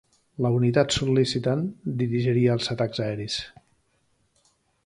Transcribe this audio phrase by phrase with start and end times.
[0.43, 1.61] La unitat sol·licitant
[2.01, 3.39] dirigiria els atacs aeris.